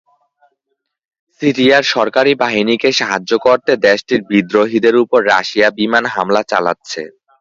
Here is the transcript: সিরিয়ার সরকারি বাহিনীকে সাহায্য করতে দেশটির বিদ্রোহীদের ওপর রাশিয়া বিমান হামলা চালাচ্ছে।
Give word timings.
সিরিয়ার 1.41 1.83
সরকারি 1.95 2.31
বাহিনীকে 2.43 2.89
সাহায্য 2.99 3.31
করতে 3.45 3.71
দেশটির 3.87 4.21
বিদ্রোহীদের 4.31 4.95
ওপর 5.03 5.19
রাশিয়া 5.33 5.67
বিমান 5.77 6.03
হামলা 6.13 6.41
চালাচ্ছে। 6.51 7.01